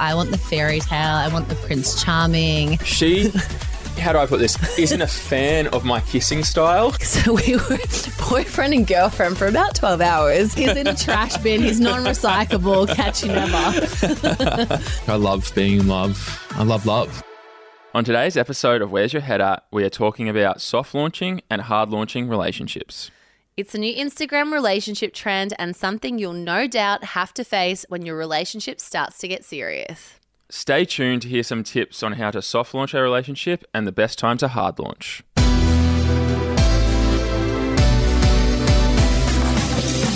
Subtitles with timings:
[0.00, 1.14] I want the fairy tale.
[1.14, 2.78] I want the Prince Charming.
[2.78, 3.28] She,
[3.98, 6.94] how do I put this, isn't a fan of my kissing style.
[7.10, 7.78] So we were
[8.30, 10.54] boyfriend and girlfriend for about 12 hours.
[10.54, 11.60] He's in a trash bin.
[11.60, 12.94] He's non-recyclable.
[12.94, 14.80] Catch you never.
[15.12, 16.46] I love being in love.
[16.52, 17.22] I love love.
[17.92, 21.62] On today's episode of Where's Your Head At, we are talking about soft launching and
[21.62, 23.10] hard launching relationships.
[23.56, 28.06] It's a new Instagram relationship trend and something you'll no doubt have to face when
[28.06, 30.14] your relationship starts to get serious.
[30.48, 33.92] Stay tuned to hear some tips on how to soft launch a relationship and the
[33.92, 35.22] best time to hard launch.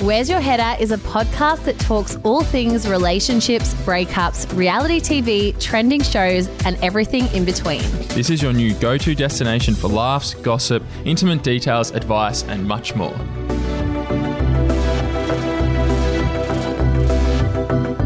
[0.04, 5.58] Where's Your Head At is a podcast that talks all things relationships, breakups, reality TV,
[5.58, 7.80] trending shows, and everything in between.
[8.08, 12.94] This is your new go to destination for laughs, gossip, intimate details, advice, and much
[12.94, 13.14] more.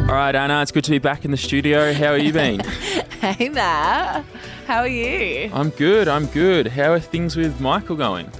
[0.07, 1.93] All right, Anna, it's good to be back in the studio.
[1.93, 2.61] How are you been?
[3.19, 4.25] Hey, Matt.
[4.69, 5.51] How are you?
[5.53, 6.69] I'm good, I'm good.
[6.69, 8.31] How are things with Michael going?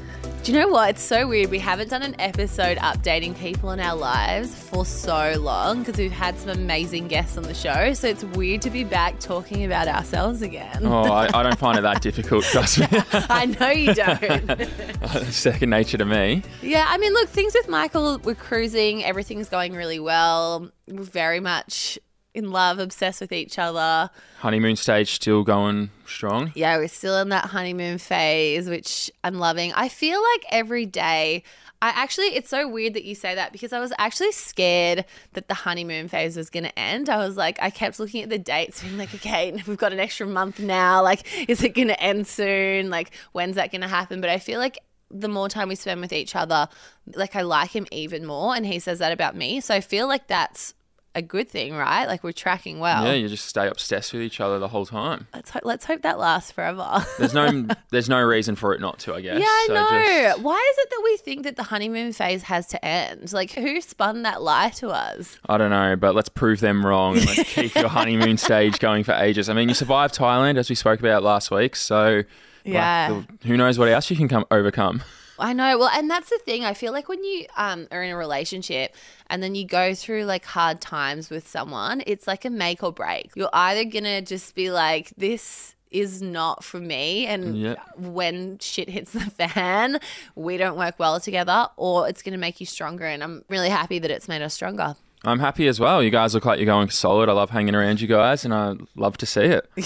[0.49, 0.89] Do you know what?
[0.89, 1.51] It's so weird.
[1.51, 6.11] We haven't done an episode updating people in our lives for so long because we've
[6.11, 7.93] had some amazing guests on the show.
[7.93, 10.87] So it's weird to be back talking about ourselves again.
[10.87, 12.87] Oh, I, I don't find it that difficult, trust me.
[13.13, 15.27] I know you don't.
[15.31, 16.43] Second nature to me.
[16.63, 19.05] yeah, I mean, look, things with Michael, we're cruising.
[19.05, 20.71] Everything's going really well.
[20.87, 21.99] We're very much
[22.39, 24.11] in love, obsessed with each other.
[24.39, 26.53] Honeymoon stage still going strong.
[26.55, 29.73] Yeah, we're still in that honeymoon phase, which I'm loving.
[29.75, 31.43] I feel like every day,
[31.83, 35.49] I actually, it's so weird that you say that because I was actually scared that
[35.49, 37.09] the honeymoon phase was going to end.
[37.09, 40.01] I was like, I kept looking at the dates, being like, okay, we've got an
[40.01, 41.03] extra month now.
[41.03, 42.91] Like, is it going to end soon?
[42.91, 44.21] Like, when's that going to happen?
[44.21, 44.79] But I feel like
[45.11, 46.69] the more time we spend with each other,
[47.15, 48.57] like, I like him even more.
[48.57, 49.61] And he says that about me.
[49.61, 50.75] So I feel like that's
[51.19, 52.07] a good thing, right?
[52.07, 53.05] Like, we're tracking well.
[53.05, 55.27] Yeah, you just stay obsessed with each other the whole time.
[55.35, 57.05] Let's hope, let's hope that lasts forever.
[57.19, 59.39] There's no there's no reason for it not to, I guess.
[59.41, 59.89] Yeah, I So know.
[59.91, 63.33] just- Why is it that we think that the honeymoon phase has to end?
[63.33, 65.37] Like, who spun that lie to us?
[65.49, 69.05] I don't know, but let's prove them wrong and let's keep your honeymoon stage going
[69.05, 69.49] for ages.
[69.49, 72.23] I mean, you survived Thailand as we spoke about last week, so
[72.65, 73.23] Yeah.
[73.41, 75.03] the- who knows what else you can come overcome.
[75.39, 75.79] I know.
[75.79, 76.65] Well, and that's the thing.
[76.65, 78.95] I feel like when you um, are in a relationship
[79.29, 82.93] and then you go through like hard times with someone, it's like a make or
[82.93, 83.31] break.
[83.37, 87.27] You're either going to just be like, this is not for me.
[87.27, 87.79] And Yep.
[87.99, 90.01] when shit hits the fan,
[90.35, 93.07] we don't work well together, or it's going to make you stronger.
[93.07, 94.97] And I'm really happy that it's made us stronger.
[95.25, 96.03] I'm happy as well.
[96.03, 97.29] You guys look like you're going solid.
[97.29, 99.69] I love hanging around you guys, and I love to see it.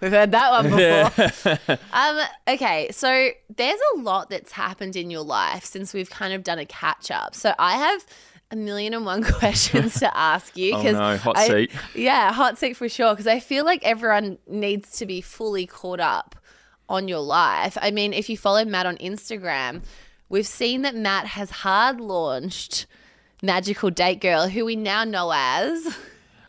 [0.00, 1.78] We've heard that one before.
[1.92, 6.42] um, okay, so there's a lot that's happened in your life since we've kind of
[6.42, 7.34] done a catch up.
[7.34, 8.06] So I have
[8.50, 11.70] a million and one questions to ask you Oh no, hot I- seat.
[11.94, 13.12] Yeah, hot seat for sure.
[13.12, 16.34] Because I feel like everyone needs to be fully caught up
[16.88, 17.76] on your life.
[17.80, 19.82] I mean, if you follow Matt on Instagram,
[20.28, 22.86] we've seen that Matt has hard launched
[23.42, 25.96] Magical Date Girl, who we now know as.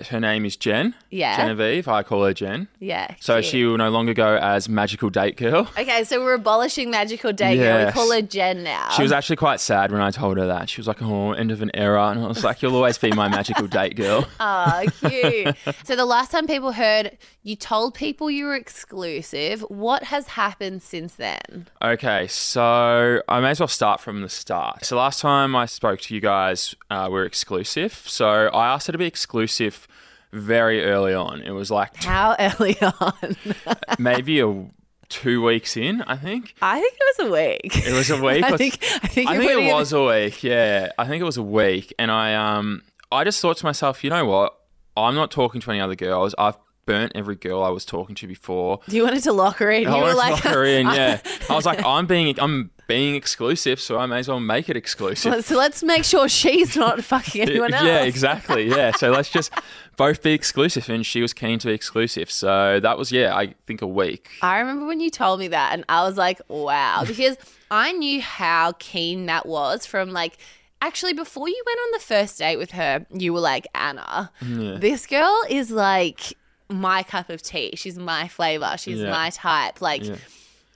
[0.08, 0.96] Her name is Jen.
[1.10, 1.36] Yeah.
[1.38, 1.88] Genevieve.
[1.88, 2.68] I call her Jen.
[2.80, 3.16] Yeah.
[3.20, 3.46] So cute.
[3.46, 5.68] she will no longer go as Magical Date Girl.
[5.82, 7.86] Okay, so we're abolishing Magical Date Girl.
[7.88, 8.90] We call her Jen now.
[8.92, 10.70] She was actually quite sad when I told her that.
[10.70, 13.12] She was like, "Oh, end of an era," and I was like, "You'll always be
[13.12, 15.56] my magical date girl." Oh, cute.
[15.84, 20.84] so the last time people heard you told people you were exclusive, what has happened
[20.84, 21.68] since then?
[21.82, 24.86] Okay, so I may as well start from the start.
[24.86, 27.94] So last time I spoke to you guys, uh, we're exclusive.
[28.06, 29.88] So I asked her to be exclusive
[30.32, 31.42] very early on.
[31.42, 33.36] It was like t- How early on?
[34.00, 34.66] maybe a
[35.10, 36.56] two weeks in, I think.
[36.62, 37.88] I think it was a week.
[37.88, 38.44] It was a week.
[38.44, 40.44] I think I think, I think it was a week.
[40.44, 42.82] Yeah, I think it was a week, and I um
[43.12, 44.58] I just thought to myself, you know what?
[44.98, 46.34] I'm not talking to any other girls.
[46.38, 48.80] I've burnt every girl I was talking to before.
[48.90, 49.88] Do you wanted to lock her in.
[49.88, 50.88] I you were like, lock her in.
[50.88, 54.68] Yeah, I was like, I'm being I'm being exclusive, so I may as well make
[54.70, 55.46] it exclusive.
[55.46, 57.86] so let's make sure she's not fucking anyone else.
[57.86, 58.68] Yeah, exactly.
[58.70, 59.52] Yeah, so let's just
[59.98, 62.30] both be exclusive, and she was keen to be exclusive.
[62.30, 64.30] So that was yeah, I think a week.
[64.42, 67.38] I remember when you told me that, and I was like, wow, because
[67.70, 70.38] I knew how keen that was from like.
[70.84, 75.06] Actually, before you went on the first date with her, you were like, Anna, this
[75.06, 76.34] girl is like
[76.70, 77.74] my cup of tea.
[77.76, 78.74] She's my flavor.
[78.80, 79.12] She's Yeah.
[79.12, 79.80] my type.
[79.80, 80.16] Like, Yeah.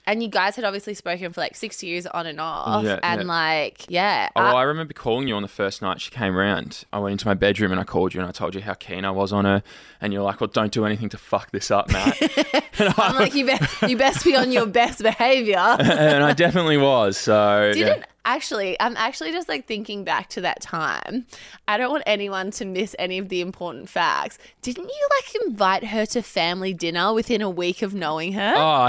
[0.06, 2.84] And you guys had obviously spoken for like six years on and off.
[2.84, 3.26] Yeah, and yeah.
[3.26, 4.28] like, yeah.
[4.36, 6.84] Oh, I- I remember calling you on the first night she came round.
[6.92, 9.04] I went into my bedroom and I called you and I told you how keen
[9.04, 9.62] I was on her.
[10.00, 12.20] And you're like, well, don't do anything to fuck this up, Matt.
[12.22, 15.56] and, I'm I, like, you, be- you best be on your best behavior.
[15.80, 17.16] and I definitely was.
[17.16, 17.72] So.
[17.74, 21.26] Didn't Actually, I'm actually just like thinking back to that time.
[21.68, 24.36] I don't want anyone to miss any of the important facts.
[24.62, 28.52] Didn't you like invite her to family dinner within a week of knowing her?
[28.56, 28.88] Oh,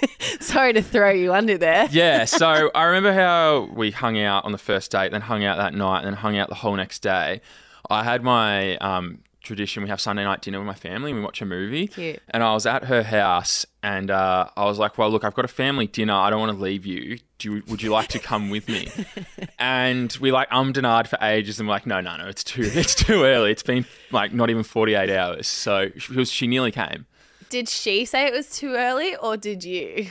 [0.40, 1.88] Sorry to throw you under there.
[1.90, 2.24] yeah.
[2.36, 5.74] So I remember how we hung out on the first date, then hung out that
[5.74, 7.40] night, and then hung out the whole next day.
[7.88, 9.82] I had my um, tradition.
[9.84, 11.12] We have Sunday night dinner with my family.
[11.12, 11.86] and We watch a movie.
[11.86, 12.20] Cute.
[12.30, 15.44] And I was at her house, and uh, I was like, "Well, look, I've got
[15.44, 16.12] a family dinner.
[16.14, 17.18] I don't want to leave you.
[17.38, 18.88] Do you, would you like to come with me?"
[19.58, 22.26] and we like ummed and ahed for ages, and we're like, "No, no, no.
[22.26, 23.52] It's too, it's too early.
[23.52, 27.06] It's been like not even forty eight hours." So she, was, she nearly came.
[27.48, 30.08] Did she say it was too early or did you?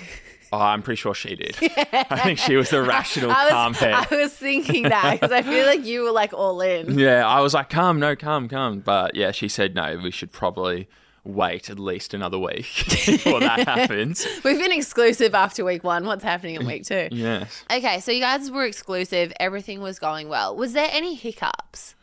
[0.53, 1.57] Oh, I'm pretty sure she did.
[1.61, 3.93] I think she was the rational, I calm was, head.
[3.93, 6.97] I was thinking that because I feel like you were like all in.
[6.97, 8.79] Yeah, I was like, come, no, come, come.
[8.79, 10.87] But yeah, she said, no, we should probably
[11.25, 12.67] wait at least another week
[13.05, 14.25] before that happens.
[14.43, 16.05] We've been exclusive after week one.
[16.05, 17.09] What's happening in week two?
[17.11, 17.63] Yes.
[17.71, 19.33] Okay, so you guys were exclusive.
[19.39, 20.55] Everything was going well.
[20.55, 21.95] Was there any hiccups?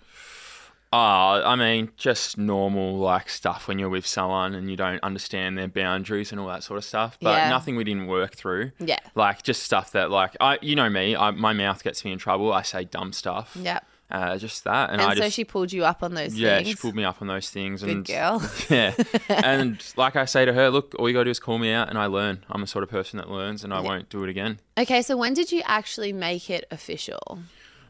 [0.93, 0.97] Oh,
[1.44, 5.69] I mean, just normal like stuff when you're with someone and you don't understand their
[5.69, 7.17] boundaries and all that sort of stuff.
[7.21, 7.49] But Yeah.
[7.49, 8.73] nothing we didn't work through.
[8.79, 8.99] Yeah.
[9.15, 12.19] Like just stuff that like I, you know me, I, my mouth gets me in
[12.19, 12.53] trouble.
[12.53, 13.56] I say dumb stuff.
[13.59, 13.81] Yeah.
[14.11, 16.41] Uh, just that, and, And I so just she pulled you up on those things.
[16.41, 16.69] yeah, things.
[16.69, 17.81] she pulled me up on those things.
[17.81, 18.43] Good and girl.
[18.69, 18.93] Yeah.
[19.31, 21.73] and like I say to her, look, all you got to do is call me
[21.73, 22.45] out and I learn.
[22.50, 24.61] I'm the sort of person that learns and I won't do it again.
[24.77, 27.38] Okay, so when did you actually make it official?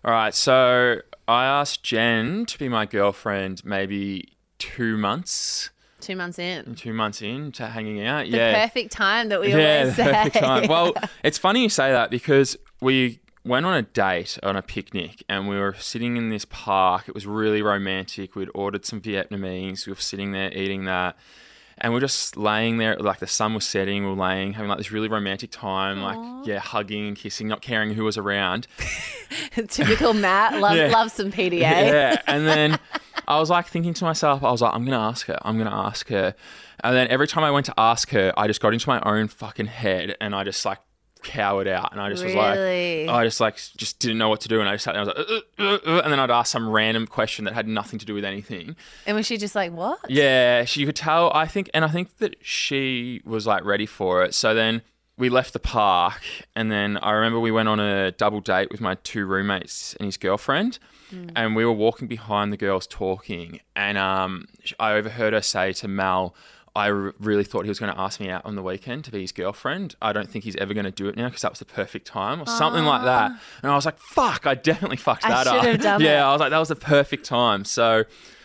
[0.05, 0.33] All right.
[0.33, 1.01] So
[1.33, 5.71] I asked Jen to be my girlfriend maybe two months,
[6.01, 6.75] Two months in.
[6.75, 8.25] two months in to hanging out.
[8.25, 8.65] The yeah.
[8.65, 10.13] perfect time that we yeah, always the say.
[10.13, 10.69] perfect time.
[10.69, 10.95] Well,
[11.25, 15.49] it's funny you say that because we went on a date on a picnic and
[15.49, 17.09] we were sitting in this park.
[17.09, 18.35] It was really romantic.
[18.35, 19.87] We'd ordered some Vietnamese.
[19.87, 21.17] We were sitting there eating that.
[21.83, 24.05] And we're just laying there, like the sun was setting.
[24.05, 27.61] We were laying, having like this really romantic time, like yeah, hugging and kissing, not
[27.61, 28.69] caring who was around.
[29.69, 30.61] Typical Matt.
[30.61, 30.87] Love, Yeah.
[30.89, 31.61] love some PDA.
[31.61, 32.23] Yeah.
[32.27, 32.79] And then
[33.27, 35.39] I was like thinking to myself, I was like, I'm going to ask her.
[35.43, 36.35] I'm going to ask her.
[36.85, 39.29] And then every time I went to ask her, I just got into my own
[39.29, 40.79] fucking head and I just like
[41.23, 41.93] cowered out.
[41.93, 42.37] And I just Really?
[42.37, 44.61] was like, I just like, just didn't know what to do.
[44.61, 46.31] And I just sat there, and I was like, uh, uh, uh, and then I'd
[46.31, 48.77] ask some random question that had nothing to do with anything.
[49.07, 49.99] And was she just like, what?
[50.09, 51.31] Yeah, she could tell.
[51.35, 54.35] I think, and I think that she was like ready for it.
[54.35, 54.83] So then
[55.19, 56.23] we left the park,
[56.57, 60.07] and then I remember we went on a double date with my two roommates and
[60.07, 60.79] his girlfriend,
[61.37, 64.47] and we were walking behind the girls talking, and um,
[64.81, 66.35] I overheard her say to Mal.
[66.75, 69.21] I really thought he was going to ask me out on the weekend to be
[69.21, 69.95] his girlfriend.
[70.01, 72.07] I don't think he's ever going to do it now because that was the perfect
[72.07, 73.33] time or something like that.
[73.35, 73.43] Ah.
[73.63, 75.65] And I was like, fuck, I definitely fucked I that up.
[75.65, 76.25] have done yeah, that.
[76.25, 77.67] I was like, that was the perfect time.
[77.67, 78.05] So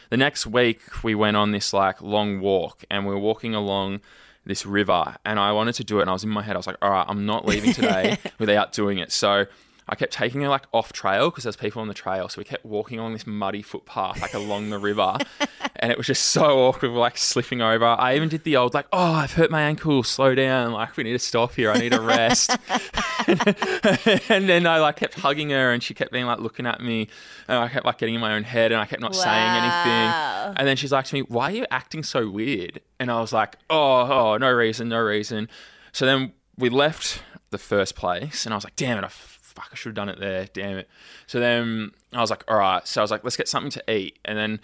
[0.09, 4.01] the next week we went on this like long walk and we were walking along
[4.45, 6.59] this river and I wanted to do it and I was in my head, I
[6.59, 9.13] was like, all right, I'm not leaving today without doing it.
[9.13, 9.45] So
[9.89, 12.27] I kept taking her like off trail because there's people on the trail.
[12.29, 15.17] So we kept walking along this muddy footpath like along the river.
[15.79, 17.85] And it was just so awkward, we're like slipping over.
[17.85, 20.71] I even did the old like, oh, I've hurt my ankle, slow down.
[20.71, 21.71] Like we need to stop here.
[21.71, 22.49] I need a rest.
[23.27, 27.09] and then I like kept hugging her and she kept being like looking at me
[27.47, 30.55] and I kept like getting in my own head and I kept not saying anything.
[30.57, 32.81] And then she's like to me, Why are you acting so weird?
[32.99, 35.47] And I was like, Oh, oh, no reason, no reason.
[35.91, 39.09] So then we left the first place and I was like, damn it, I
[39.57, 40.47] fuck, I should have done it there.
[40.53, 40.87] Damn it.
[41.25, 42.87] So then I was like, all right.
[42.87, 44.19] So I was like, let's get something to eat.
[44.23, 44.59] And then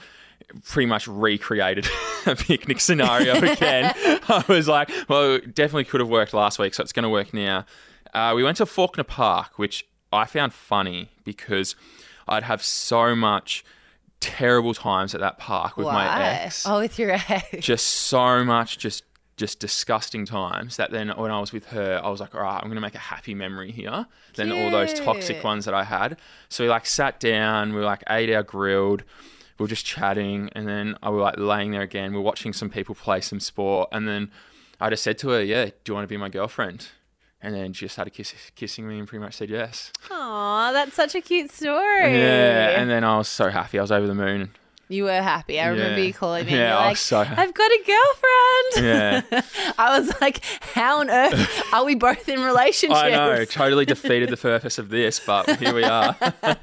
[0.65, 1.87] pretty much recreated
[2.25, 3.93] a picnic scenario again.
[4.29, 7.33] I was like, well, definitely could have worked last week, so it's going to work
[7.33, 7.65] now.
[8.13, 11.75] Uh, we went to Faulkner Park, which I found funny because
[12.27, 13.65] I'd have so much
[14.19, 16.23] terrible times at that park with my Why?
[16.23, 17.65] ex Oh, with your ex.
[17.65, 19.03] just so much just
[19.35, 22.59] just disgusting times that then when I was with her, I was like, all right,
[22.61, 24.05] I'm gonna make a happy memory here.
[24.35, 26.17] Then all those toxic ones that I had.
[26.49, 29.03] So we like sat down, we like ate our grilled,
[29.57, 32.11] we were just chatting, and then I was like laying there again.
[32.11, 34.31] We are watching some people play some sport, and then
[34.79, 36.89] I just said to her, "Yeah, do you want to be my girlfriend?"
[37.41, 39.91] And then she just started kiss- kissing me and pretty much said yes.
[40.09, 42.13] Aw, that's such a cute story.
[42.17, 43.77] Yeah, and then I was so happy.
[43.79, 44.51] I was over the moon.
[44.89, 45.59] You were happy.
[45.59, 46.05] I remember Yeah.
[46.05, 46.51] you calling me.
[46.51, 47.41] Yeah, and you're I like, was so happy.
[47.41, 48.85] I've got a girlfriend.
[49.33, 49.41] Yeah.
[49.77, 50.41] I was like,
[50.73, 52.99] how on earth are we both in relationships?
[52.99, 56.15] I know, totally defeated the purpose of this, but here we are.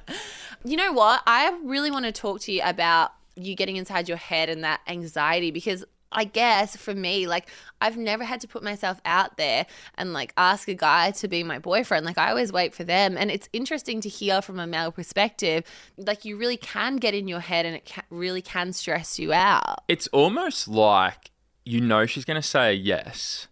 [0.63, 1.23] You know what?
[1.27, 4.81] I really want to talk to you about you getting inside your head and that
[4.87, 7.49] anxiety because I guess for me, like,
[7.81, 11.43] I've never had to put myself out there and like ask a guy to be
[11.43, 12.05] my boyfriend.
[12.05, 13.17] Like, I always wait for them.
[13.17, 15.65] And it's interesting to hear from a male perspective,
[15.97, 19.33] like, you really can get in your head and it ca- really can stress you
[19.33, 19.83] out.
[19.89, 21.31] it's almost like
[21.65, 23.47] you know she's going to say yes,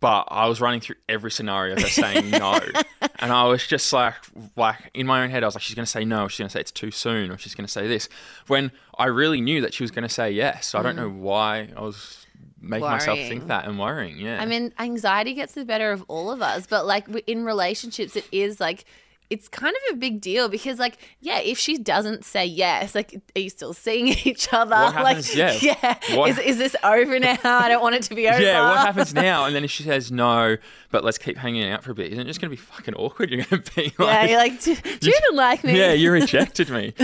[0.00, 2.58] but I was running through every scenario of her saying no,
[3.18, 4.14] and I was just like,
[4.56, 6.48] like in my own head, I was like, she's going to say no, she's going
[6.48, 8.08] to say it's too soon, or she's going to say this.
[8.46, 11.10] When I really knew that she was going to say yes, so I don't know
[11.10, 11.18] mm.
[11.18, 12.26] why I was
[12.60, 14.18] making myself think that and worrying.
[14.18, 18.16] Yeah, I mean, anxiety gets the better of all of us, but like in relationships,
[18.16, 18.84] it is like
[19.30, 23.20] it's kind of a big deal because, like, yeah, if she doesn't say yes, like,
[23.34, 24.70] are you still seeing each other?
[24.74, 25.98] Like, yeah.
[26.14, 27.36] What- is, is this over now?
[27.42, 28.38] I don't want it to be over.
[28.42, 29.44] yeah, what happens now?
[29.44, 30.56] And then if she says no,
[30.90, 32.94] but let's keep hanging out for a bit, isn't it just going to be fucking
[32.94, 33.30] awkward?
[33.30, 35.78] You're going to be like, Yeah, you're like, do, do you even like me?
[35.78, 36.94] yeah, you rejected me.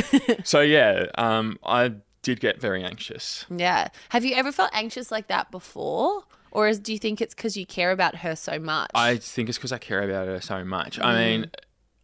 [0.44, 3.46] so yeah, um, I did get very anxious.
[3.50, 3.88] Yeah.
[4.10, 6.22] Have you ever felt anxious like that before?
[6.52, 8.90] Or is, do you think it's because you care about her so much?
[8.94, 11.00] I think it's because I care about her so much.
[11.00, 11.50] I mean,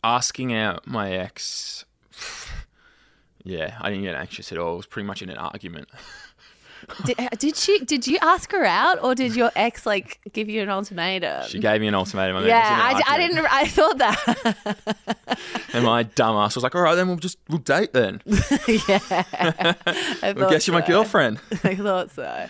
[0.02, 1.84] asking out my ex,
[3.44, 4.74] yeah, I didn't get anxious at all.
[4.74, 5.88] It was pretty much in an argument.
[7.04, 7.80] did, uh, did she?
[7.80, 11.44] Did you ask her out, or did your ex like give you an ultimatum?
[11.48, 12.36] She gave me an ultimatum.
[12.36, 13.34] it was yeah, I, an I argument.
[13.34, 13.52] didn't.
[13.52, 15.38] I thought that.
[15.74, 18.22] And my dumbass was like, "All right, then we'll just we'll date then.
[18.26, 19.74] yeah, I
[20.22, 22.46] I guess you're my girlfriend." I thought so.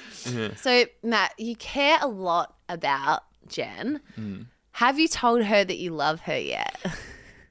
[0.56, 4.00] So Matt, you care a lot about Jen.
[4.14, 4.42] Hmm.
[4.72, 6.76] Have you told her that you love her yet?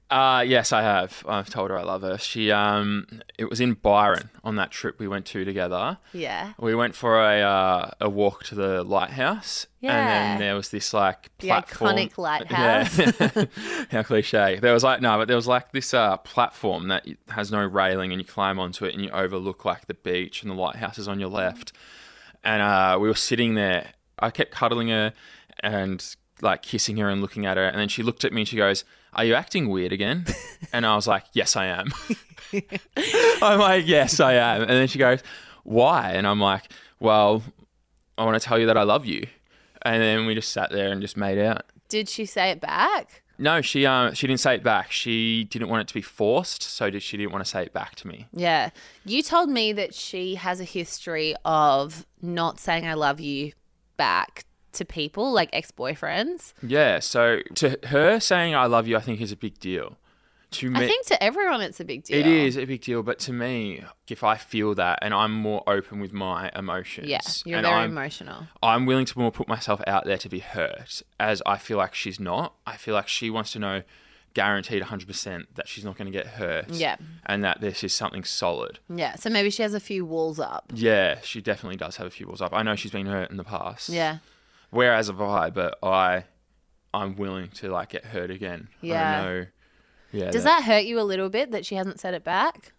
[0.10, 1.22] Uh, yes, I have.
[1.28, 2.18] I've told her I love her.
[2.18, 5.98] She, um, it was in Byron on that trip we went to together.
[6.14, 6.54] yeah.
[6.58, 10.08] We went for a uh, a walk to the lighthouse, and Yeah.
[10.08, 11.98] then there was this like The platform.
[11.98, 12.98] iconic lighthouse.
[12.98, 13.46] Yeah,
[13.92, 14.60] how cliche.
[14.62, 18.14] There was like no, but there was like this uh, platform that has no railing,
[18.14, 21.10] and you climb onto it, and you overlook like the beach, and the lighthouse is
[21.10, 21.74] on your left.
[22.46, 23.90] And uh, we were sitting there.
[24.20, 25.14] I kept cuddling her
[25.60, 28.48] and like kissing her and looking at her, and then she looked at me and
[28.48, 30.26] she goes, "Are you acting weird again?"
[30.74, 31.92] and I was like, "Yes, I am."
[33.42, 35.22] I'm like, "Yes, I am." And then she goes,
[35.64, 37.44] "Why?" And I'm like, "Well,
[38.18, 39.28] I want to tell you that I love you."
[39.84, 41.64] And then we just sat there and just made out.
[41.90, 43.24] Did she say it back?
[43.40, 44.92] No, she um she didn't say it back.
[44.92, 47.74] She didn't want it to be forced, so did she didn't want to say it
[47.74, 48.28] back to me.
[48.34, 48.72] Yeah.
[49.06, 53.54] You told me that she has a history of not saying I love you
[53.96, 54.46] back
[54.78, 56.54] to people, like ex boyfriends.
[56.62, 59.98] Yeah, so to her saying I love you, I think is a big deal.
[60.50, 62.18] To me, I think to everyone it's a big deal.
[62.18, 65.62] it is a big deal, but to me, if I feel that and I'm more
[65.68, 67.20] open with my emotions, Yeah.
[67.44, 68.48] You're very I'm, emotional.
[68.64, 71.94] I'm willing to more put myself out there to be hurt, as I feel like
[71.94, 72.54] she's not.
[72.66, 73.84] I feel like she wants to know,
[74.34, 76.70] guaranteed 100% that she's not going to get hurt.
[76.70, 76.96] Yeah.
[77.26, 78.80] And that this is something solid.
[78.88, 79.16] Yeah.
[79.16, 80.72] So maybe she has a few walls up.
[80.74, 82.54] Yeah, she definitely does have a few walls up.
[82.54, 83.90] I know she's been hurt in the past.
[83.90, 84.20] Yeah.
[84.70, 86.26] Whereas have I, but I,
[86.94, 88.68] I'm willing to like get hurt again.
[88.82, 89.20] Yeah.
[89.22, 89.46] I know.
[90.12, 90.32] Yeah.
[90.32, 92.74] Does that hurt you a little bit that she hasn't said it back?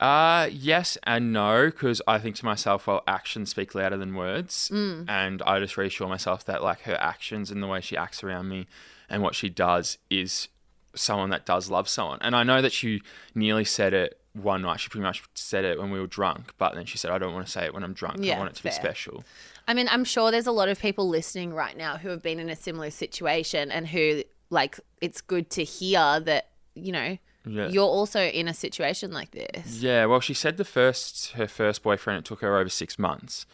[0.00, 4.68] Uh, yes and no, because I think to myself, well, actions speak louder than words,
[4.72, 5.08] Mm.
[5.08, 8.48] and I just reassure myself that like her actions and the way she acts around
[8.48, 8.66] me,
[9.08, 10.48] and what she does is
[10.94, 12.18] someone that does love someone.
[12.20, 13.00] And I know that she
[13.34, 14.80] nearly said it one night.
[14.80, 17.32] She pretty much said it when we were drunk, but then she said, "I don't
[17.32, 18.16] want to say it when I'm drunk.
[18.20, 19.22] Yeah, I want it to be special."
[19.68, 22.38] I mean, I'm sure there's a lot of people listening right now who have been
[22.38, 27.68] in a similar situation and who, like, it's good to hear that, you know, Yeah.
[27.68, 29.80] you're also in a situation like this.
[29.82, 33.46] Yeah, well, she said the first her first boyfriend it took her over six months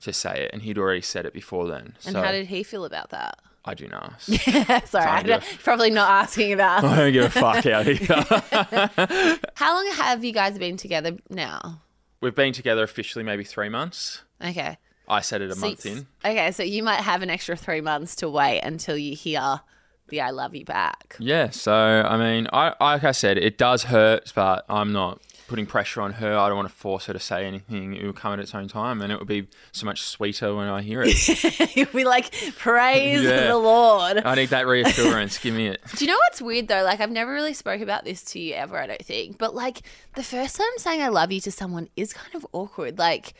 [0.00, 1.96] to say it, and he'd already said it before then.
[2.04, 3.38] And so how did he feel about that?
[3.64, 4.20] I do not.
[4.22, 6.84] Sorry, I don't- probably not asking about.
[6.84, 9.38] I don't give a fuck out here.
[9.54, 11.82] How long have you guys been together now?
[12.20, 14.22] We've been together officially maybe three months.
[14.42, 14.78] Okay.
[15.08, 16.06] I said it a So month in.
[16.24, 19.60] Okay, so you might have an extra three months to wait until you hear
[20.08, 21.16] the I love you back.
[21.18, 25.64] Yeah, so I mean, I like I said, it does hurt, but I'm not putting
[25.66, 26.36] pressure on her.
[26.36, 27.94] I don't want to force her to say anything.
[27.94, 30.66] It will come at its own time, and it will be so much sweeter when
[30.68, 31.74] I hear it.
[31.76, 33.48] You'll be like, praise Yeah.
[33.48, 34.18] the Lord.
[34.18, 35.38] I need that reassurance.
[35.38, 35.80] Give me it.
[35.96, 36.82] Do you know what's weird though?
[36.84, 39.38] Like I've never really spoke about this to you ever, I don't think.
[39.38, 39.80] But like
[40.14, 42.98] the first time saying I love you to someone is kind of awkward.
[42.98, 43.32] Like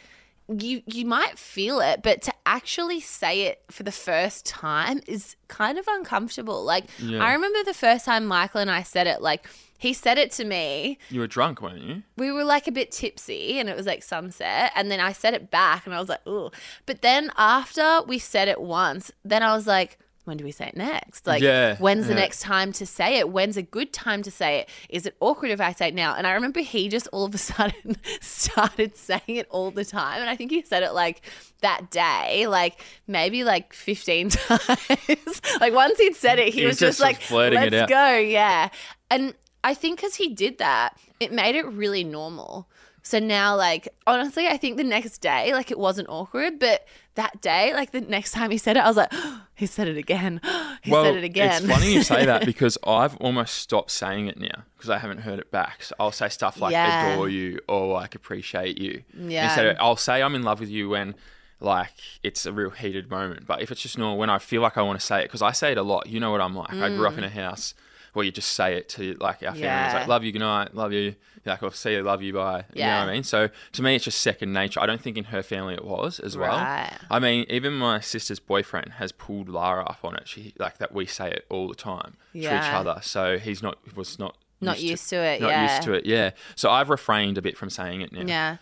[0.48, 5.36] you you might feel it, but to actually say it for the first time is
[5.48, 6.64] kind of uncomfortable.
[6.64, 7.22] Like Yeah.
[7.22, 9.46] I remember the first time Michael and I said it, like
[9.78, 10.98] he said it to me.
[11.08, 12.02] You were drunk, weren't you?
[12.16, 14.72] We were like a bit tipsy and it was like sunset.
[14.74, 16.50] And then I said it back and I was like, ooh.
[16.84, 20.68] But then after we said it once, then I was like, when do we say
[20.68, 21.26] it next?
[21.26, 22.20] Like, Yeah, when's the yeah.
[22.20, 23.30] next time to say it?
[23.30, 24.68] When's a good time to say it?
[24.88, 26.14] Is it awkward if I say it now?
[26.14, 30.20] And I remember he just all of a sudden started saying it all the time.
[30.20, 31.22] And I think he said it like
[31.62, 35.40] that day, like maybe like 15 times.
[35.60, 37.88] like once he'd said it, he, He was just just, like, blurting it let's out."
[37.88, 38.18] go.
[38.18, 38.68] Yeah.
[39.10, 42.68] And I think because he did that, it made it really normal.
[43.08, 47.40] So now, like, honestly, I think the next day, like, it wasn't awkward, but that
[47.40, 49.10] day, like, the next time he said it, I was like,
[49.54, 50.42] he said it again.
[50.82, 51.64] he said it again.
[51.64, 55.20] It's funny you say that because I've almost stopped saying it now because I haven't
[55.20, 55.84] heard it back.
[55.84, 57.14] So I'll say stuff like Yeah.
[57.14, 59.04] adore you or like appreciate you.
[59.16, 59.44] Yeah.
[59.44, 61.14] Instead of, I'll say I'm in love with you when
[61.60, 63.46] like it's a real heated moment.
[63.46, 65.40] But if it's just normal, when I feel like I want to say it, because
[65.40, 66.74] I say it a lot, you know what I'm like.
[66.74, 67.28] I grew up in mm.
[67.28, 67.72] a house
[68.18, 69.62] where you just say it to like our family.
[69.62, 70.00] It's Mm.
[70.00, 71.14] Like, love you, good night, love you.
[71.46, 72.64] Like, or see you, love you, bye.
[72.74, 73.00] You know Yeah.
[73.04, 73.22] what I mean?
[73.22, 74.80] So to me, it's just second nature.
[74.80, 76.56] I don't think in her family it was as well.
[76.58, 76.92] Right.
[77.10, 80.28] I mean, even my sister's boyfriend has pulled Lara up on it.
[80.28, 82.78] She like that we say it all the time to each Yeah.
[82.78, 82.98] other.
[83.02, 85.72] So he's not was not Not used to it, Not yeah.
[85.72, 86.04] used to it.
[86.04, 86.30] Yeah.
[86.56, 88.24] So I've refrained a bit from saying it now.
[88.26, 88.56] Yeah.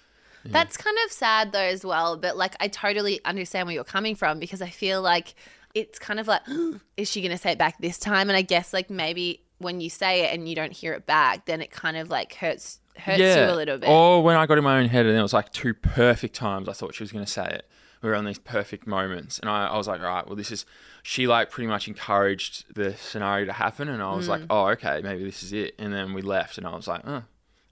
[0.45, 4.15] That's kind of sad though as well, but like I totally understand where you're coming
[4.15, 5.35] from because I feel like
[5.75, 6.43] it's kind of like
[6.97, 9.81] is she going to say it back this time and I guess like maybe when
[9.81, 12.81] you say it and you don't hear it back then it kind of like hurts
[12.97, 13.89] hurts you a little bit.
[13.91, 16.69] Or when I got in my own head and it was like two perfect times
[16.69, 17.69] I thought she was going to say it.
[18.03, 19.39] We were on these perfect moments.
[19.39, 20.65] And I, I was like, all right, well, this is.
[21.03, 23.89] She like pretty much encouraged the scenario to happen.
[23.89, 24.31] And I was Mm.
[24.31, 25.75] like, oh, okay, maybe this is it.
[25.79, 27.23] And then we left and I was like, oh,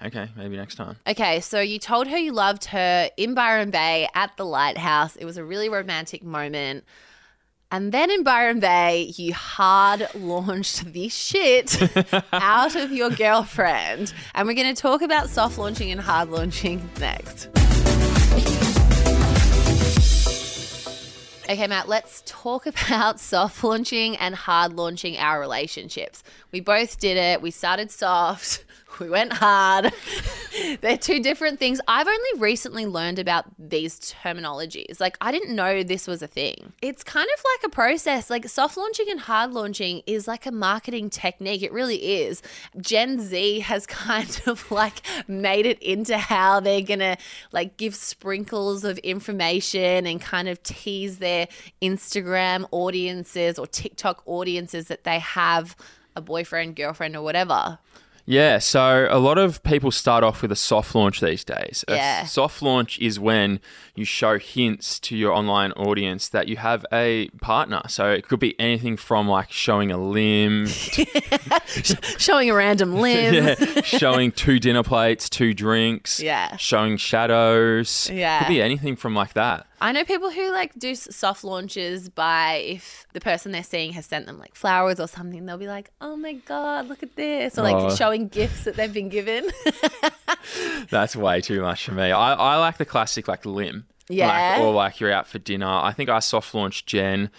[0.04, 0.96] okay, maybe next time.
[1.06, 5.16] Okay, so you told her you loved her in Byron Bay at the lighthouse.
[5.16, 6.84] It was a really romantic moment.
[7.74, 11.76] And then in Byron Bay, you hard launched this shit
[12.32, 14.14] out of your girlfriend.
[14.32, 17.48] And we're going to talk about soft launching and hard launching next.
[21.50, 26.22] Okay, Matt, let's talk about soft launching and hard launching our relationships.
[26.52, 27.42] We both did it.
[27.42, 28.63] We started soft,
[29.00, 29.92] we went hard.
[30.80, 31.80] They're two different things.
[31.88, 35.00] I've only recently learned about these terminologies.
[35.00, 36.72] Like, I didn't know this was a thing.
[36.80, 38.30] It's kind of like a process.
[38.30, 41.62] Like, soft launching and hard launching is like a marketing technique.
[41.62, 42.42] It really is.
[42.80, 47.16] Gen Z has kind of like made it into how they're going to
[47.52, 51.48] like give sprinkles of information and kind of tease their
[51.82, 55.76] Instagram audiences or TikTok audiences that they have
[56.16, 57.78] a boyfriend, girlfriend, or whatever.
[58.26, 61.84] Yeah, so a lot of people start off with a soft launch these days.
[61.88, 62.24] A Yeah.
[62.24, 63.60] soft launch is when
[63.94, 67.82] you show hints to your online audience that you have a partner.
[67.88, 70.66] So it could be anything from like showing a limb,
[72.18, 73.34] Showing a random limb.
[73.34, 76.56] yeah, showing two dinner plates, two drinks, Yeah.
[76.56, 78.08] showing shadows.
[78.10, 78.38] Yeah.
[78.40, 79.66] Could be anything from like that.
[79.84, 84.06] I know people who like do soft launches by if the person they're seeing has
[84.06, 87.58] sent them like flowers or something, they'll be like, "Oh my god, look at this!"
[87.58, 87.94] or like Oh.
[87.94, 89.50] showing gifts that they've been given.
[90.90, 92.04] That's way too much for me.
[92.12, 93.86] I, I like the classic like limb.
[94.08, 94.28] Yeah.
[94.56, 95.66] Like, or like you're out for dinner.
[95.66, 97.30] I think I soft launched Jen.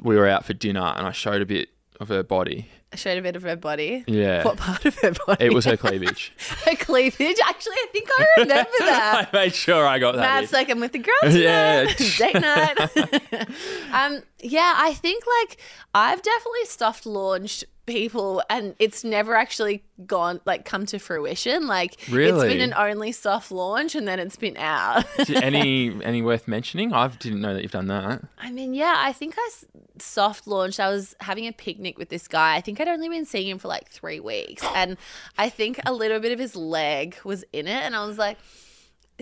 [0.00, 1.68] We were out for dinner and I showed a bit
[2.00, 2.68] of her body.
[2.94, 4.04] Showed a bit of her body.
[4.06, 4.42] Yeah.
[4.44, 5.46] What part of her body?
[5.46, 6.32] It was her cleavage.
[6.66, 7.38] her cleavage.
[7.46, 9.28] Actually, I think I remember that.
[9.32, 10.20] I made sure I got that.
[10.20, 10.58] Matt's in.
[10.58, 11.84] like, I'm with the girls Yeah.
[12.18, 13.48] Date night.
[13.92, 15.58] um, yeah, I think like
[15.94, 21.66] I've definitely soft launched people and it's never actually gone like come to fruition.
[21.66, 25.04] Like it's been an only soft launch and then it's been out.
[25.30, 26.92] Any any worth mentioning?
[26.92, 28.22] I didn't know that you've done that.
[28.38, 29.50] I mean, yeah, I think I
[29.98, 30.80] soft launched.
[30.80, 32.56] I was having a picnic with this guy.
[32.56, 34.64] I think I'd only been seeing him for like three weeks.
[34.74, 34.96] And
[35.38, 37.82] I think a little bit of his leg was in it.
[37.82, 38.38] And I was like,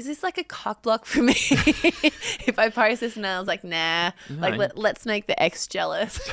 [0.00, 1.32] is this like a cock block for me?
[1.36, 4.58] if I post this and I was like, nah, like No.
[4.58, 6.18] let, let's make the ex jealous.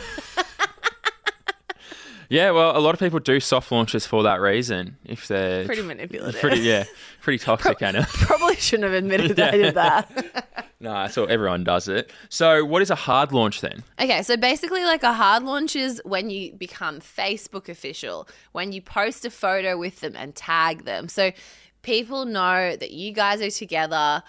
[2.30, 4.98] Yeah, well, a lot of people do soft launches for that reason.
[5.06, 6.42] If they're Pretty manipulative.
[6.42, 6.84] pretty yeah,
[7.22, 8.06] pretty toxic, Anna.
[8.10, 10.68] Probably shouldn't have admitted that I did that.
[10.82, 12.12] no, I thought everyone does it.
[12.28, 13.82] So, what is a hard launch then?
[13.98, 18.82] Okay, so basically, like a hard launch is when you become Facebook official, when you
[18.82, 21.08] post a photo with them and tag them.
[21.08, 21.32] So
[21.88, 24.22] people know that you guys are together.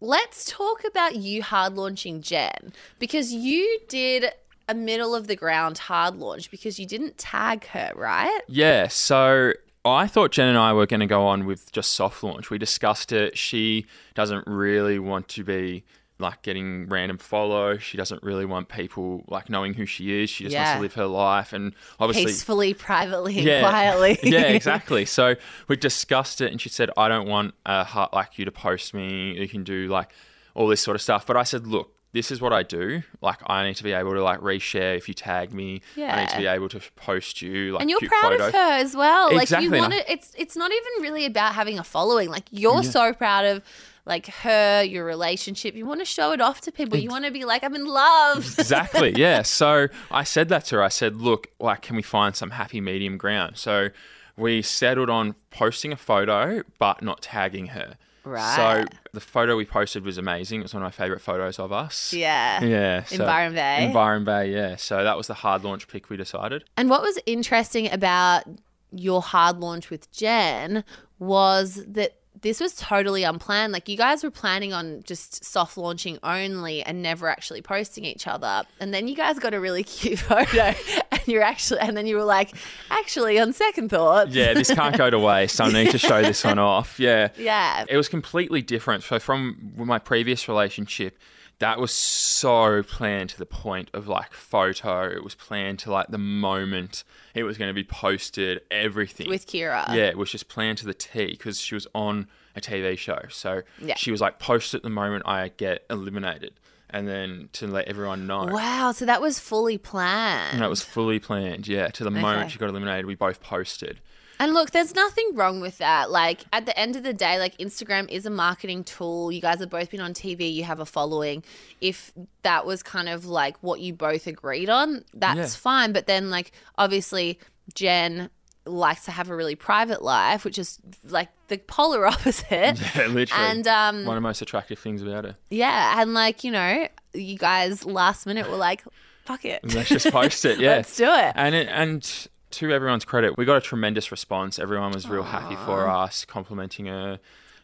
[0.00, 4.32] Let's talk about you hard launching Jen because you did
[4.68, 8.40] a middle of the ground hard launch because you didn't tag her, right?
[8.48, 9.52] Yeah, so
[9.84, 12.50] I thought Jen and I were going to go on with just soft launch.
[12.50, 13.38] We discussed it.
[13.38, 15.84] She doesn't really want to be
[16.18, 17.76] like getting random follow.
[17.78, 20.30] She doesn't really want people like knowing who she is.
[20.30, 24.18] She just wants to live her life and obviously Peacefully, privately, and quietly.
[24.22, 25.04] yeah, exactly.
[25.04, 25.34] So
[25.68, 28.94] we discussed it, and she said, "I don't want a heart like you to post
[28.94, 29.38] me.
[29.38, 30.12] You can do like
[30.54, 33.02] all this sort of stuff." But I said, "Look." This is what I do.
[33.20, 35.80] Like, I need to be able to like reshare if you tag me.
[35.96, 38.46] I need to be able to post you like and you're proud photos.
[38.46, 39.32] of her as well.
[39.32, 40.12] Like Exactly, you want I- to.
[40.12, 42.30] It's it's not even really about having a following.
[42.30, 43.64] Like you're so proud of
[44.06, 45.74] like her, your relationship.
[45.74, 46.98] You want to show it off to people.
[46.98, 48.38] You want to be like, I'm in love.
[48.58, 52.34] exactly yeah so i said that to her i said look like can we find
[52.34, 53.88] some happy medium ground so
[54.36, 58.88] we settled on posting a photo but not tagging her Right.
[58.88, 60.60] So the photo we posted was amazing.
[60.60, 62.12] It was one of my favorite photos of us.
[62.14, 62.64] Yeah.
[62.64, 63.02] Yeah.
[63.04, 63.84] So, In Byron Bay.
[63.84, 64.76] In Byron Bay, yeah.
[64.76, 66.64] So that was the hard launch pick we decided.
[66.78, 68.44] And what was interesting about
[68.92, 70.84] your hard launch with Jen
[71.18, 73.72] was that this was totally unplanned.
[73.72, 78.26] Like you guys were planning on just soft launching only and never actually posting each
[78.26, 78.64] other.
[78.78, 80.74] And then you guys got a really cute photo
[81.10, 82.54] and you're actually and then you were like,
[82.90, 84.28] actually on second thought.
[84.28, 85.58] Yeah, this can't go to waste.
[85.58, 87.00] I need to show this one off.
[87.00, 87.30] Yeah.
[87.38, 87.86] Yeah.
[87.88, 89.04] It was completely different.
[89.04, 91.18] So from my previous relationship,
[91.64, 95.08] that was so planned to the point of like photo.
[95.08, 99.30] It was planned to like the moment it was going to be posted, everything.
[99.30, 99.88] With Kira.
[99.88, 103.18] Yeah, it was just planned to the T because she was on a TV show.
[103.30, 103.94] So Yeah.
[103.96, 106.52] she was like, post at the moment I get eliminated.
[106.90, 108.44] And then to let everyone know.
[108.44, 110.52] Wow, so that was fully planned.
[110.52, 111.88] And that was fully planned, yeah.
[111.88, 112.20] To the Okay.
[112.20, 114.00] moment she got eliminated, we both posted.
[114.40, 116.10] And look, there's nothing wrong with that.
[116.10, 119.30] Like at the end of the day, like Instagram is a marketing tool.
[119.30, 121.44] You guys have both been on TV, you have a following.
[121.80, 125.46] If that was kind of like what you both agreed on, that's Yeah.
[125.46, 125.92] fine.
[125.92, 127.38] But then like obviously
[127.74, 128.28] Jen
[128.66, 132.80] likes to have a really private life, which is like the polar opposite.
[132.96, 133.30] Yeah, literally.
[133.50, 135.36] And um One of the most attractive things about it.
[135.50, 138.82] yeah, and like, you know, you guys last minute were like,
[139.24, 139.60] fuck it.
[139.74, 140.76] Let's just post it, yeah.
[140.76, 141.32] Let's do it.
[141.36, 144.58] And it, and to everyone's credit, we got a tremendous response.
[144.58, 147.18] Everyone was real happy for us, complimenting her,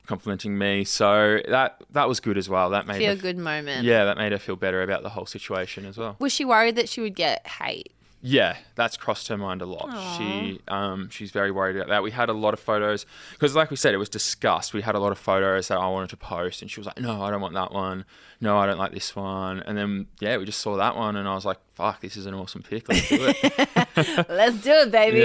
[0.06, 0.84] complimenting me.
[0.84, 2.70] So that that was good as well.
[2.70, 3.84] That made Feel her, good moment.
[3.84, 6.16] Yeah, that made her feel better about the whole situation as well.
[6.18, 7.92] Was she worried that she would get hate?
[8.22, 10.18] Yeah, that's crossed her mind a lot.
[10.18, 12.02] She um she's very worried about that.
[12.02, 14.74] We had a lot of photos because, like we said, it was discussed.
[14.74, 17.00] We had a lot of photos that I wanted to post, and she was like,
[17.00, 18.04] "No, I don't want that one.
[18.40, 21.26] No, I don't like this one." And then yeah, we just saw that one, and
[21.26, 22.88] I was like, "Fuck, this is an awesome pick.
[22.90, 25.18] Let's do it." Let's do it, baby.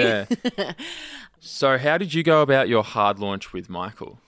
[0.57, 0.71] yeah.
[1.47, 4.19] So, how did you go about your hard launch with Michael?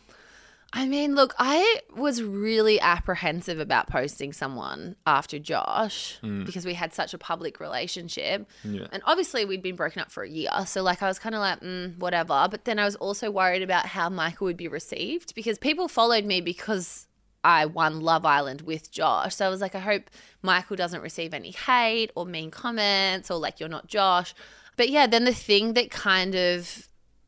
[0.78, 6.94] I mean, look, I was really apprehensive about posting someone after Josh because we had
[6.94, 8.48] such a public relationship.
[8.64, 8.86] Yeah.
[8.92, 10.52] And obviously, we'd been broken up for a year.
[10.68, 12.48] So, like, I was kind of like, mm, whatever.
[12.52, 16.26] But then I was also worried about how Michael would be received because people followed
[16.26, 17.08] me because
[17.44, 19.34] I won Love Island with Josh.
[19.36, 20.12] So I was like, I hope
[20.44, 24.36] Michael doesn't receive any hate or mean comments or like, you're not Josh.
[24.76, 26.88] But yeah, then the thing that kind of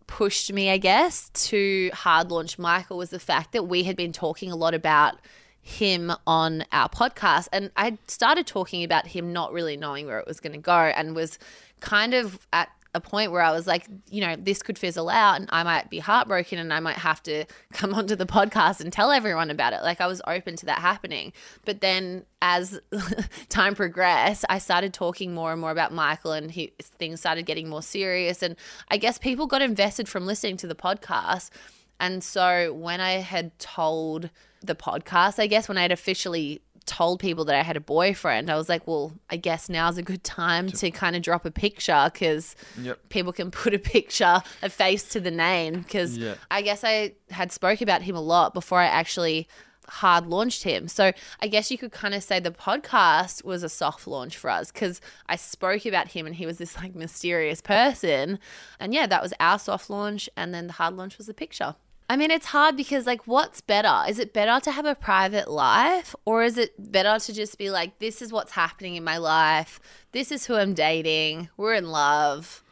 [0.10, 4.12] pushed me, I guess, to hard launch Michael was the fact that we had been
[4.12, 5.20] talking a lot about
[5.62, 7.48] him on our podcast.
[7.54, 10.74] And I started talking about him not really knowing where it was going to go
[10.74, 11.38] and was
[11.80, 15.40] kind of at a point where I was like, you know, this could fizzle out
[15.40, 18.92] and I might be heartbroken and I might have to come onto the podcast and
[18.92, 19.82] tell everyone about it.
[19.82, 21.32] Like I was open to that happening.
[21.66, 22.80] But then as
[23.50, 27.70] time progressed, I started talking more and more about Michael and he, things started getting
[27.70, 28.42] more serious.
[28.42, 28.56] And
[28.90, 31.52] I guess people got invested from listening to the podcast.
[32.00, 34.30] And so when I had told
[34.62, 38.50] the podcast, I guess when I had officially told people that I had a boyfriend,
[38.50, 41.52] I was like, well, I guess now's a good time to kind of drop a
[41.52, 43.10] picture because Yep.
[43.10, 45.82] people can put a picture, a face to the name.
[45.82, 46.36] Because Yeah.
[46.50, 49.48] I guess I had spoke about him a lot before I actually
[49.88, 50.88] hard launched him.
[50.88, 54.50] So I guess you could kind of say the podcast was a soft launch for
[54.50, 58.38] us because I spoke about him and he was this like mysterious person.
[58.80, 60.30] And yeah, that was our soft launch.
[60.38, 61.76] And then the hard launch was the picture.
[62.12, 64.10] I mean, it's hard because, like, what's better?
[64.10, 67.70] Is it better to have a private life or is it better to just be
[67.70, 69.80] like, this is what's happening in my life?
[70.12, 71.50] This is who I'm dating.
[71.56, 72.64] We're in love.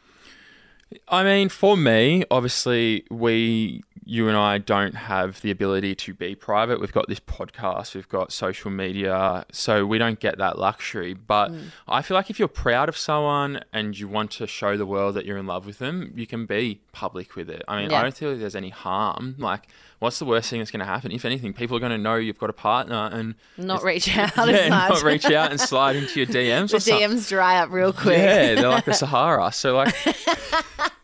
[1.06, 6.34] I mean, for me, obviously, we, you and I, don't have the ability to be
[6.34, 6.80] private.
[6.80, 11.12] We've got this podcast, we've got social media, so we don't get that luxury.
[11.12, 11.66] But mm.
[11.86, 15.14] I feel like if you're proud of someone and you want to show the world
[15.16, 17.62] that you're in love with them, you can be public with it.
[17.68, 17.98] I mean, Yeah.
[17.98, 19.34] I don't feel like there's any harm.
[19.36, 19.68] Like,
[19.98, 21.12] what's the worst thing that's going to happen?
[21.12, 24.32] If anything, people are going to know you've got a partner and Not reach out
[24.48, 27.10] yeah, not reach out and slide into your DMs the or something.
[27.10, 28.16] DMs dry up real quick.
[28.16, 29.52] Yeah, they're like the Sahara.
[29.52, 29.94] So like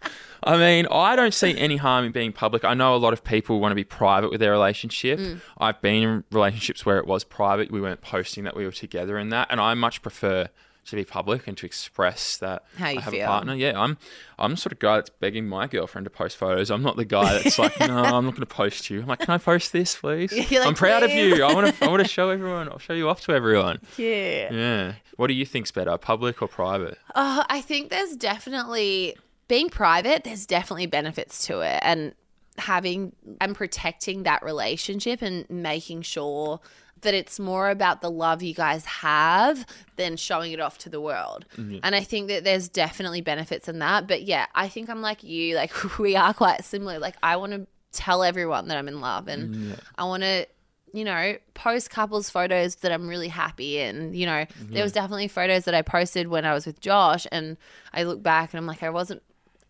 [0.45, 2.65] I mean, I don't see any harm in being public.
[2.65, 5.19] I know a lot of people want to be private with their relationship.
[5.19, 5.41] Mm.
[5.59, 7.71] I've been in relationships where it was private.
[7.71, 9.49] We weren't posting that we were together in that.
[9.51, 10.49] And I much prefer
[10.87, 13.25] to be public and to express that How you I have feel.
[13.25, 13.55] a partner.
[13.55, 13.97] Yeah, I'm
[14.39, 16.71] I'm the sort of guy that's begging my girlfriend to post photos.
[16.71, 19.01] I'm not the guy that's like, no, I'm not going to post you.
[19.01, 20.31] I'm like, can I post this, please?
[20.51, 21.43] Like, I'm proud of you.
[21.43, 22.69] I want to I want to show everyone.
[22.69, 23.81] I'll show you off to everyone.
[23.97, 24.53] Yeah.
[24.53, 24.93] Yeah.
[25.17, 26.99] What do you think's better, public or private?
[27.15, 29.17] Uh, I think there's definitely
[29.49, 30.25] being private.
[30.25, 32.15] There's definitely benefits to it, and
[32.59, 36.61] having and protecting that relationship and making sure
[37.01, 41.01] that it's more about the love you guys have than showing it off to the
[41.01, 41.45] world.
[41.57, 41.79] Mm-hmm.
[41.83, 44.09] And I think that there's definitely benefits in that.
[44.09, 45.55] But yeah, I think I'm like you.
[45.55, 46.99] Like we are quite similar.
[46.99, 50.47] Like I want to tell everyone that I'm in love and mm, I want to
[50.93, 54.15] you know, post couples photos that I'm really happy in.
[54.15, 54.81] You know, there mm-hmm.
[54.81, 57.57] was definitely photos that I posted when I was with Josh and
[57.93, 59.21] I look back and I'm like I wasn't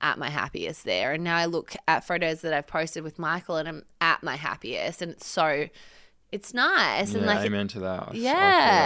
[0.01, 1.13] at my happiest there.
[1.13, 4.37] And now I look at photos that I've posted with Michael and I'm at my
[4.37, 5.69] happiest and it's so
[6.33, 8.01] it's nice and Yeah, like amen to that.
[8.01, 8.33] I f- I feel Yeah.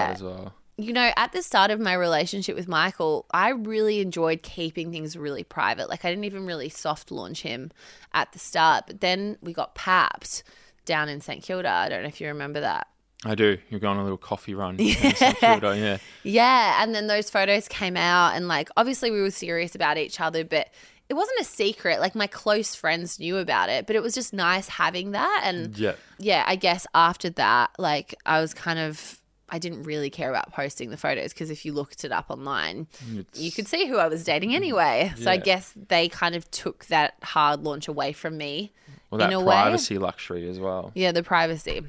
[0.06, 0.54] that as well.
[0.76, 5.16] you know, at the start of my relationship with Michael, I really enjoyed keeping things
[5.16, 5.88] really private.
[5.88, 7.72] Like I didn't even really soft launch him
[8.14, 10.44] at the start, but then we got papped
[10.84, 11.68] down in St Kilda.
[11.68, 12.86] I don't know if you remember that.
[13.24, 13.58] I do.
[13.70, 14.78] You're going on a little coffee run.
[15.16, 15.98] St Kilda, yeah.
[16.22, 20.20] Yeah, and then those photos came out and like obviously we were serious about each
[20.20, 20.68] other, but
[21.08, 22.00] it wasn't a secret.
[22.00, 25.76] Like my close friends knew about it, but it was just nice having that and
[25.78, 25.94] Yeah.
[26.18, 30.52] yeah, I guess after that, like I was kind of I didn't really care about
[30.52, 32.86] posting the photos because if you looked it up online,
[33.34, 35.10] you could see who I was dating anyway.
[35.16, 38.72] So I guess they kind of took that hard launch away from me
[39.10, 39.46] Well, in that a way.
[39.54, 40.92] privacy luxury as well.
[40.94, 41.80] Yeah, the privacy.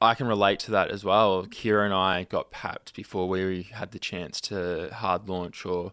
[0.00, 1.44] I can relate to that as well.
[1.46, 5.92] Kira and I got papped before we had the chance to hard launch or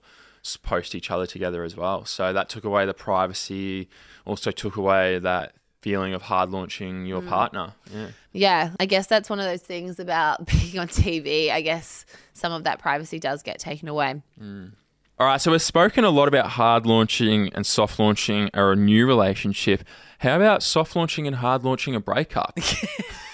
[0.64, 2.06] post each other together as well.
[2.06, 3.90] So that took away the privacy,
[4.26, 7.30] also took away that feeling of hard launching your mm.
[7.30, 7.74] partner.
[7.94, 8.08] Yeah.
[8.32, 11.52] Yeah, I guess that's one of those things about being on TV.
[11.52, 14.22] I guess some of that privacy does get taken away.
[14.42, 14.72] Mm.
[15.18, 18.76] All right, so we've spoken a lot about hard launching and soft launching or a
[18.76, 19.84] new relationship.
[20.20, 22.58] How about soft launching and hard launching a breakup?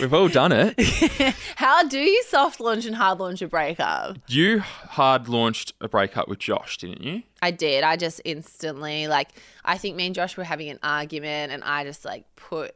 [0.00, 0.78] we've all done it.
[1.56, 4.18] How do you soft launch and hard launch a breakup?
[4.28, 7.22] You hard launched a breakup with Josh, didn't you?
[7.42, 7.84] I did.
[7.84, 9.28] I just instantly like
[9.64, 12.74] I think me and Josh were having an argument and I just like put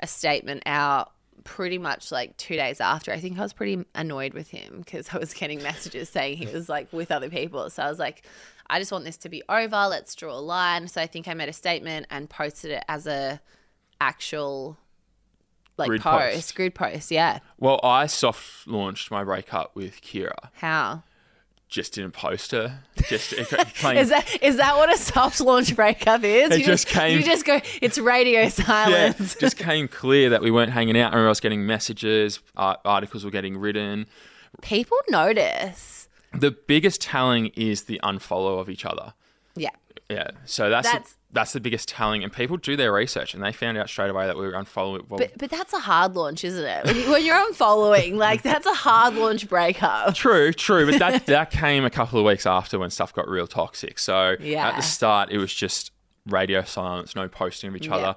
[0.00, 1.12] a statement out
[1.44, 3.12] pretty much like 2 days after.
[3.12, 6.46] I think I was pretty annoyed with him cuz I was getting messages saying he
[6.46, 7.70] was like with other people.
[7.70, 8.26] So I was like
[8.68, 9.86] I just want this to be over.
[9.86, 10.88] Let's draw a line.
[10.88, 13.40] So I think I made a statement and posted it as a
[14.00, 14.76] actual
[15.78, 16.54] like Grid post, post.
[16.54, 17.40] grid post, yeah.
[17.58, 20.32] Well, I soft launched my breakup with Kira.
[20.54, 21.02] How?
[21.68, 22.80] Just didn't post her.
[23.08, 23.30] Just
[23.74, 26.52] came, Is that is that what a soft launch breakup is?
[26.52, 27.60] It you just came- You just go.
[27.82, 29.18] It's radio silence.
[29.34, 31.06] yeah, just came clear that we weren't hanging out.
[31.12, 34.06] I remember I was getting messages, uh, articles were getting written.
[34.62, 36.08] People notice.
[36.32, 39.12] The biggest telling is the unfollow of each other.
[39.56, 39.70] Yeah.
[40.08, 43.42] Yeah, so that's That's- the, that's the biggest telling, and people do their research, and
[43.42, 45.08] they found out straight away that we were unfollowing.
[45.08, 46.84] Well, But but that's a hard launch, isn't it?
[46.86, 50.14] When, you, when you're unfollowing, like that's a hard launch breakup.
[50.14, 53.46] True, true, but that that came a couple of weeks after when stuff got real
[53.48, 53.98] toxic.
[53.98, 55.90] So at the start, it was just
[56.26, 57.96] radio silence, no posting of each Yeah.
[57.96, 58.16] other,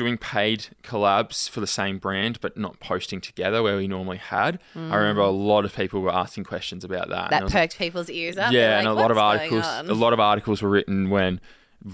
[0.00, 4.58] doing paid collabs for the same brand, but not posting together where we normally had.
[4.74, 7.26] I remember a lot of people were asking questions about that.
[7.26, 7.30] Mm.
[7.30, 8.50] That perked people's ears up.
[8.50, 11.38] yeah, They're and a lot of articles, a lot of articles were written when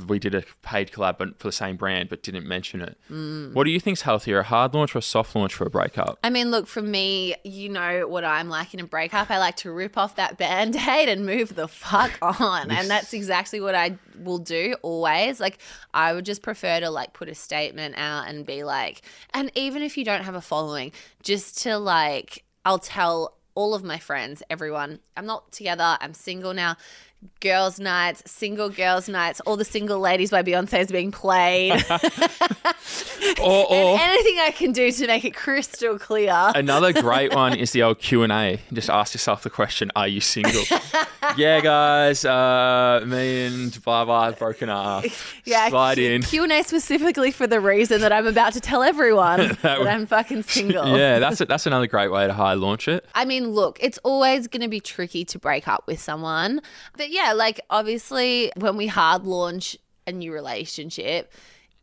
[0.09, 2.99] we did a paid collab but for the same brand, but didn't mention it.
[3.11, 3.53] Mm.
[3.53, 6.19] What do you think's healthier, a hard launch or a soft launch for a breakup?
[6.25, 9.31] I mean, look, for me, you know what I'm like in a breakup.
[9.31, 12.71] I like to rip off that band aid and move the fuck on.
[12.71, 15.39] And that's exactly what I will do always.
[15.39, 15.59] Like,
[15.95, 19.83] I would just prefer to like put a statement out and be like, and even
[19.83, 24.43] if you don't have a following, just to like, I'll tell all of my friends,
[24.51, 26.77] everyone, I'm not together, I'm single now.
[27.41, 31.85] Girls' nights, single girls' nights, all the single ladies by Beyonce is being played.
[33.43, 36.53] Or, or Anything I can do to make it crystal clear.
[36.55, 38.61] Another great one is the old Q and A.
[38.73, 40.63] Just ask yourself the question: Are you single?
[41.37, 42.25] yeah, guys.
[42.25, 45.05] Uh, me and blah blah broken up.
[45.45, 46.23] Yeah, Slide Q- in.
[46.23, 50.45] Q&A specifically for the reason that I'm about to tell everyone that, would- I'm fucking
[50.45, 50.97] single.
[50.97, 53.07] Yeah, that's a, that's another great way to high launch it.
[53.15, 56.61] I mean, look, it's always going to be tricky to break up with someone.
[56.97, 59.77] But yeah, like obviously when we hard launch
[60.07, 61.33] a new relationship,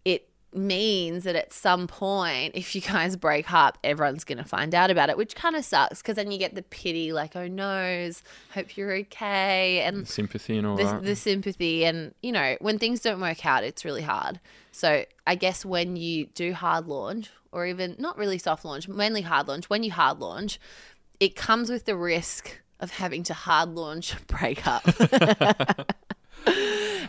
[0.06, 4.76] it means that at some point if you guys break up everyone's going to find
[4.76, 7.48] out about it which kind of sucks because then you get the pity like oh
[7.48, 8.22] noes
[8.54, 11.04] hope you're okay and Sympathy and all the, that.
[11.04, 14.40] the sympathy and you know when things don't work out it's really hard
[14.72, 19.22] so i guess when you do hard launch or even not really soft launch mainly
[19.22, 20.60] hard launch when you hard launch
[21.20, 24.86] it comes with the risk of having to hard launch break up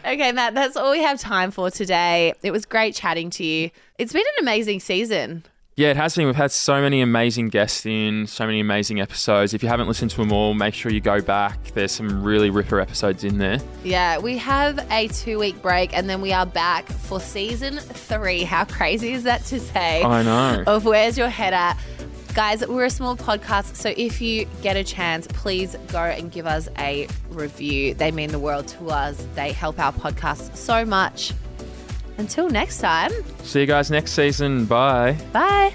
[0.07, 3.71] okay matt that's all we have time for today it was great chatting to you
[3.99, 5.43] it's been an amazing season
[5.77, 6.27] Yeah, it has been.
[6.27, 9.55] We've had so many amazing guests in, so many amazing episodes.
[9.55, 11.59] If you haven't listened to them all, make sure you go back.
[11.75, 13.59] There's some really ripper episodes in there.
[13.83, 18.45] Yeah, we have a two week break and then we are back for season three.
[18.45, 20.01] How crazy is that to say?
[20.05, 20.63] I know.
[20.65, 21.77] Of Where's Your Head At?
[22.35, 26.47] Guys, we're a small podcast, so if you get a chance, please go and give
[26.47, 27.95] us a review.
[27.95, 31.33] They mean the world to us, they help our podcast so much.
[32.19, 33.13] Until next time,
[33.45, 34.65] See you guys next season.
[34.67, 35.17] Bye.
[35.33, 35.75] bye.